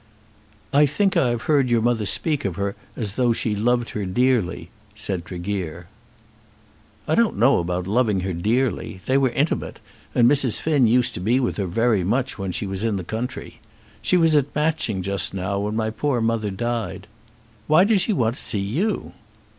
[0.73, 4.03] "I think I have heard your mother speak of her as though she loved her
[4.03, 5.89] dearly," said Tregear.
[7.07, 8.99] "I don't know about loving her dearly.
[9.05, 9.79] They were intimate,
[10.15, 10.59] and Mrs.
[10.59, 13.59] Finn used to be with her very much when she was in the country.
[14.01, 17.05] She was at Matching just now, when my poor mother died.
[17.67, 19.13] Why does she want to see you?"